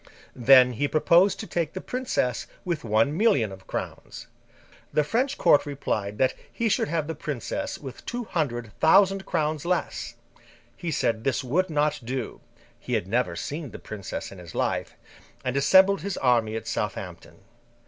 [0.35, 4.25] Then, he proposed to take the princess with one million of crowns.
[4.91, 9.63] The French Court replied that he should have the princess with two hundred thousand crowns
[9.63, 10.15] less;
[10.75, 12.41] he said this would not do
[12.79, 14.95] (he had never seen the princess in his life),
[15.45, 17.41] and assembled his army at Southampton.